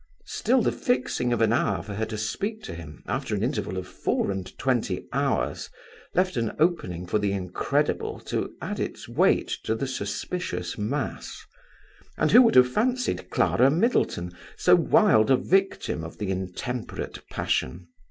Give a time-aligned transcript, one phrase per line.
[0.25, 3.77] Still the fixing of an hour for her to speak to him after an interval
[3.77, 5.69] of four and twenty hours,
[6.15, 11.45] left an opening for the incredible to add its weight to the suspicious mass;
[12.17, 17.85] and who would have fancied Clara Middleton so wild a victim of the intemperate passion!